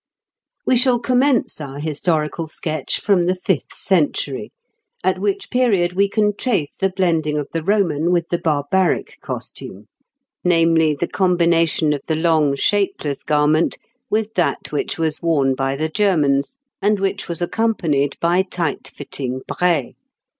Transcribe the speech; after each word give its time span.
We 0.65 0.77
shall 0.77 0.97
commence 0.97 1.61
our 1.61 1.77
historical 1.77 2.47
sketch 2.47 2.99
from 2.99 3.21
the 3.21 3.35
fifth 3.35 3.75
century, 3.75 4.51
at 5.03 5.19
which 5.19 5.51
period 5.51 5.93
we 5.93 6.09
can 6.09 6.35
trace 6.35 6.75
the 6.75 6.89
blending 6.89 7.37
of 7.37 7.49
the 7.53 7.61
Roman 7.61 8.09
with 8.11 8.29
the 8.29 8.39
barbaric 8.39 9.19
costume 9.21 9.85
namely, 10.43 10.95
the 10.99 11.05
combination 11.07 11.93
of 11.93 12.01
the 12.07 12.15
long, 12.15 12.55
shapeless 12.55 13.21
garment 13.21 13.77
with 14.09 14.33
that 14.33 14.71
which 14.71 14.97
was 14.97 15.21
worn 15.21 15.53
by 15.53 15.75
the 15.75 15.87
Germans, 15.87 16.57
and 16.81 16.99
which 16.99 17.27
was 17.29 17.39
accompanied 17.39 18.17
by 18.19 18.41
tight 18.41 18.87
fitting 18.87 19.41
braies. 19.47 19.93